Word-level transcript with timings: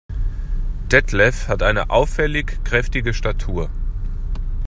Detlef 0.91 1.47
hat 1.47 1.61
eine 1.61 1.91
auffällig 1.91 2.57
kräftige 2.63 3.13
Statur. 3.13 3.69